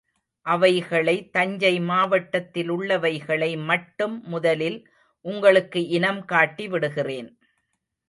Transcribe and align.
அவைகளை 0.45 1.29
தஞ்சை 1.31 1.79
மாவட்டத்திலுள்ளவைகளை 1.81 3.51
மட்டும் 3.65 4.17
முதலில் 4.25 4.79
உங்களுக்கு 5.25 5.81
இனம் 5.89 6.25
காட்டி 6.25 6.67
விடுகிறேன். 6.67 7.31